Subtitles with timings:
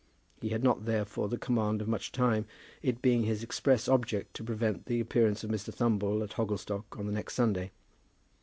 [0.41, 2.47] He had not, therefore, the command of much time,
[2.81, 5.71] it being his express object to prevent the appearance of Mr.
[5.71, 7.69] Thumble at Hogglestock on the next Sunday.